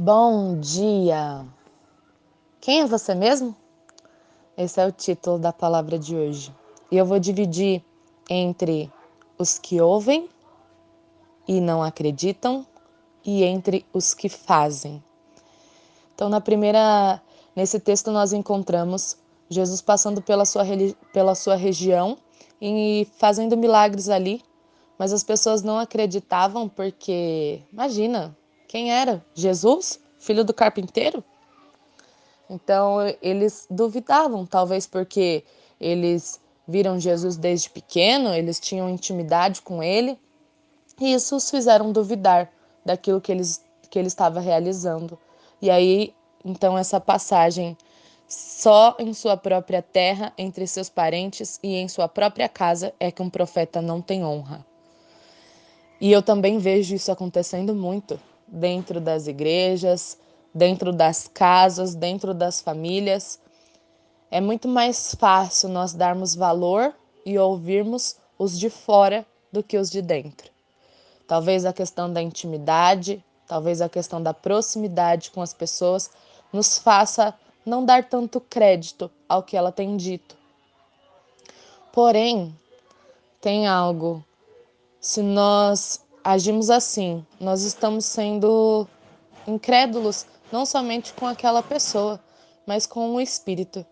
[0.00, 1.44] Bom dia!
[2.60, 3.52] Quem é você mesmo?
[4.56, 6.54] Esse é o título da palavra de hoje.
[6.88, 7.84] E eu vou dividir
[8.30, 8.92] entre
[9.36, 10.28] os que ouvem
[11.48, 12.64] e não acreditam
[13.24, 15.02] e entre os que fazem.
[16.14, 17.20] Então, na primeira,
[17.56, 19.18] nesse texto nós encontramos
[19.50, 20.62] Jesus passando pela sua,
[21.12, 22.16] pela sua região
[22.62, 24.44] e fazendo milagres ali,
[24.96, 28.32] mas as pessoas não acreditavam porque, imagina,
[28.68, 29.24] quem era?
[29.34, 31.24] Jesus, filho do carpinteiro?
[32.48, 35.42] Então eles duvidavam, talvez porque
[35.80, 40.18] eles viram Jesus desde pequeno, eles tinham intimidade com ele,
[41.00, 42.52] e isso os fizeram duvidar
[42.84, 45.18] daquilo que, eles, que ele estava realizando.
[45.62, 47.76] E aí, então, essa passagem
[48.28, 53.22] só em sua própria terra, entre seus parentes e em sua própria casa é que
[53.22, 54.64] um profeta não tem honra.
[55.98, 60.18] E eu também vejo isso acontecendo muito dentro das igrejas,
[60.54, 63.38] dentro das casas, dentro das famílias.
[64.30, 69.90] É muito mais fácil nós darmos valor e ouvirmos os de fora do que os
[69.90, 70.50] de dentro.
[71.26, 76.10] Talvez a questão da intimidade, talvez a questão da proximidade com as pessoas
[76.52, 80.36] nos faça não dar tanto crédito ao que ela tem dito.
[81.92, 82.54] Porém,
[83.40, 84.24] tem algo.
[85.00, 88.86] Se nós agimos assim, nós estamos sendo
[89.46, 92.20] incrédulos não somente com aquela pessoa,
[92.66, 93.84] mas com o espírito.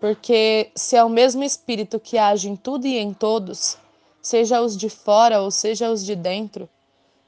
[0.00, 3.78] Porque se é o mesmo espírito que age em tudo e em todos,
[4.20, 6.68] seja os de fora ou seja os de dentro,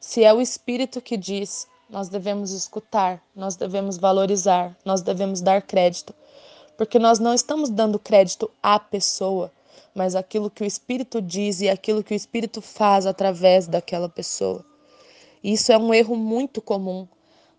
[0.00, 5.62] se é o espírito que diz, nós devemos escutar, nós devemos valorizar, nós devemos dar
[5.62, 6.12] crédito,
[6.76, 9.52] porque nós não estamos dando crédito à pessoa,
[9.94, 14.64] mas aquilo que o Espírito diz e aquilo que o Espírito faz através daquela pessoa.
[15.42, 17.06] Isso é um erro muito comum,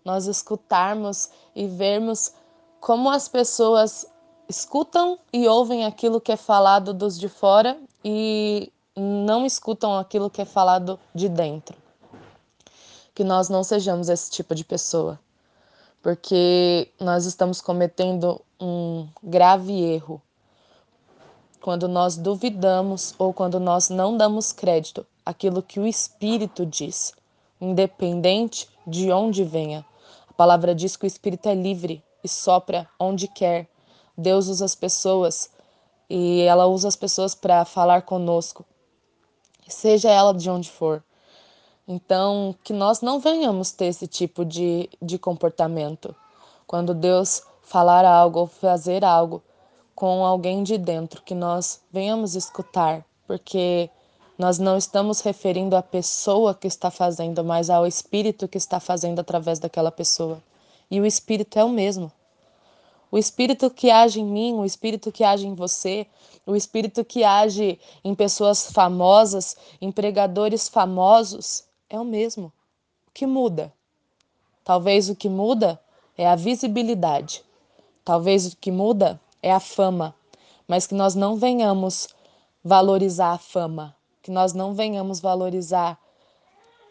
[0.04, 2.32] nós escutarmos e vermos
[2.80, 4.06] como as pessoas
[4.48, 10.40] escutam e ouvem aquilo que é falado dos de fora e não escutam aquilo que
[10.40, 11.76] é falado de dentro
[13.18, 15.18] que nós não sejamos esse tipo de pessoa,
[16.00, 20.22] porque nós estamos cometendo um grave erro
[21.60, 27.12] quando nós duvidamos ou quando nós não damos crédito àquilo que o Espírito diz,
[27.60, 29.84] independente de onde venha.
[30.28, 33.68] A palavra diz que o Espírito é livre e sopra onde quer.
[34.16, 35.50] Deus usa as pessoas
[36.08, 38.64] e ela usa as pessoas para falar conosco,
[39.68, 41.02] seja ela de onde for.
[41.86, 46.14] Então, que nós não venhamos ter esse tipo de, de comportamento.
[46.66, 49.42] Quando Deus falar algo ou fazer algo
[49.98, 53.90] com alguém de dentro, que nós venhamos escutar, porque
[54.38, 59.18] nós não estamos referindo à pessoa que está fazendo, mas ao espírito que está fazendo
[59.18, 60.40] através daquela pessoa.
[60.88, 62.12] E o espírito é o mesmo.
[63.10, 66.06] O espírito que age em mim, o espírito que age em você,
[66.46, 72.52] o espírito que age em pessoas famosas, em pregadores famosos, é o mesmo.
[73.08, 73.72] O que muda?
[74.62, 75.76] Talvez o que muda
[76.16, 77.42] é a visibilidade.
[78.04, 80.14] Talvez o que muda é a fama,
[80.66, 82.08] mas que nós não venhamos
[82.64, 85.98] valorizar a fama, que nós não venhamos valorizar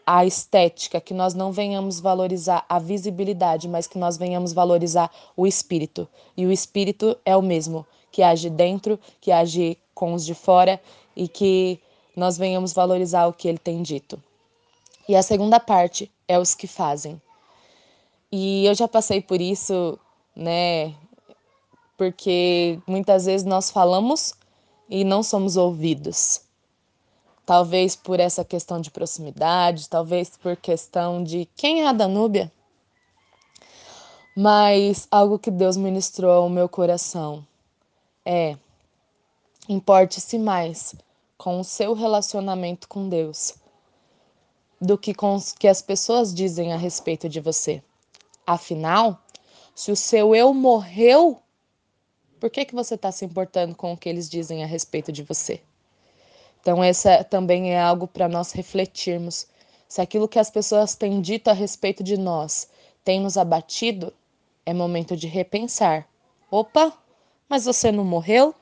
[0.06, 5.46] a estética, que nós não venhamos valorizar a visibilidade, mas que nós venhamos valorizar o
[5.46, 6.08] espírito.
[6.34, 10.80] E o espírito é o mesmo, que age dentro, que age com os de fora
[11.14, 11.78] e que
[12.16, 14.20] nós venhamos valorizar o que ele tem dito.
[15.06, 17.20] E a segunda parte é os que fazem.
[18.32, 19.98] E eu já passei por isso,
[20.34, 20.94] né?
[21.98, 24.32] Porque muitas vezes nós falamos
[24.88, 26.40] e não somos ouvidos.
[27.44, 32.50] Talvez por essa questão de proximidade, talvez por questão de quem é a Danúbia.
[34.36, 37.44] Mas algo que Deus ministrou ao meu coração
[38.24, 38.56] é:
[39.68, 40.94] importe-se mais
[41.36, 43.54] com o seu relacionamento com Deus
[44.80, 47.82] do que com o que as pessoas dizem a respeito de você.
[48.46, 49.20] Afinal,
[49.74, 51.42] se o seu eu morreu,
[52.38, 55.22] por que, que você está se importando com o que eles dizem a respeito de
[55.22, 55.60] você?
[56.60, 59.46] Então, essa também é algo para nós refletirmos.
[59.88, 62.68] Se aquilo que as pessoas têm dito a respeito de nós
[63.04, 64.12] tem nos abatido,
[64.66, 66.06] é momento de repensar.
[66.50, 66.92] Opa,
[67.48, 68.54] mas você não morreu?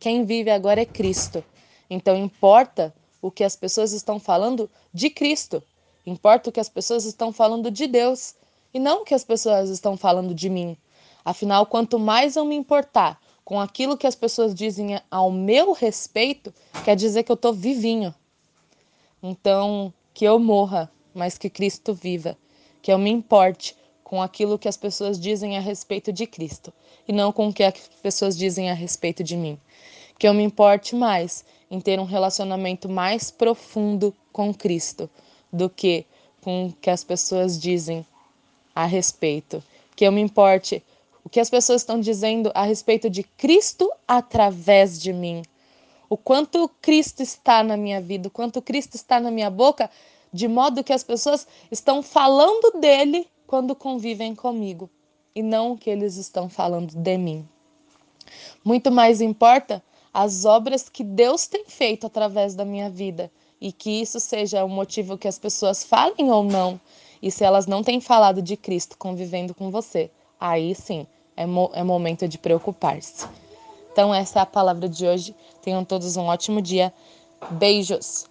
[0.00, 1.44] Quem vive agora é Cristo.
[1.88, 2.92] Então, importa
[3.22, 5.62] o que as pessoas estão falando de Cristo.
[6.04, 8.34] Importa o que as pessoas estão falando de Deus
[8.72, 10.76] e não o que as pessoas estão falando de mim.
[11.24, 16.54] Afinal, quanto mais eu me importar com aquilo que as pessoas dizem ao meu respeito,
[16.84, 18.14] quer dizer que eu estou vivinho.
[19.22, 22.36] Então, que eu morra, mas que Cristo viva.
[22.82, 26.72] que eu me importe com aquilo que as pessoas dizem a respeito de Cristo
[27.06, 29.58] e não com o que as pessoas dizem a respeito de mim.
[30.18, 35.10] Que eu me importe mais em ter um relacionamento mais profundo com Cristo
[35.52, 36.06] do que
[36.40, 38.04] com o que as pessoas dizem
[38.74, 39.62] a respeito.
[39.94, 40.82] Que eu me importe
[41.30, 45.42] o que as pessoas estão dizendo a respeito de Cristo através de mim.
[46.08, 49.88] O quanto Cristo está na minha vida, o quanto Cristo está na minha boca,
[50.32, 54.90] de modo que as pessoas estão falando dele quando convivem comigo
[55.32, 57.48] e não o que eles estão falando de mim.
[58.64, 59.80] Muito mais importa
[60.12, 63.30] as obras que Deus tem feito através da minha vida
[63.60, 66.80] e que isso seja o motivo que as pessoas falem ou não.
[67.22, 70.10] E se elas não têm falado de Cristo convivendo com você,
[70.40, 71.06] aí sim
[71.40, 73.26] é, mo é momento de preocupar-se.
[73.90, 75.34] Então, essa é a palavra de hoje.
[75.62, 76.92] Tenham todos um ótimo dia.
[77.52, 78.29] Beijos!